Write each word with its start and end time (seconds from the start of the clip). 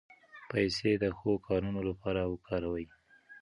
پیسې 0.51 0.91
د 1.03 1.05
ښو 1.17 1.31
کارونو 1.47 1.81
لپاره 1.89 2.21
وکاروئ. 2.31 2.85